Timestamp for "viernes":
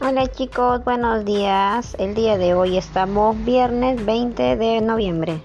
3.44-4.04